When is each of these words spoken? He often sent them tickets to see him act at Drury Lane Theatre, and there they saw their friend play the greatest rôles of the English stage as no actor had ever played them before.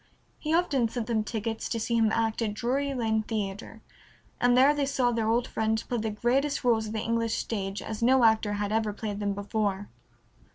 He 0.39 0.51
often 0.51 0.89
sent 0.89 1.05
them 1.05 1.23
tickets 1.23 1.69
to 1.69 1.79
see 1.79 1.95
him 1.95 2.11
act 2.11 2.41
at 2.41 2.55
Drury 2.55 2.95
Lane 2.95 3.21
Theatre, 3.21 3.83
and 4.39 4.57
there 4.57 4.73
they 4.73 4.87
saw 4.87 5.11
their 5.11 5.27
friend 5.43 5.83
play 5.87 5.97
the 5.99 6.09
greatest 6.09 6.63
rôles 6.63 6.87
of 6.87 6.93
the 6.93 7.01
English 7.03 7.35
stage 7.35 7.83
as 7.83 8.01
no 8.01 8.23
actor 8.23 8.53
had 8.53 8.71
ever 8.71 8.93
played 8.93 9.19
them 9.19 9.35
before. 9.35 9.89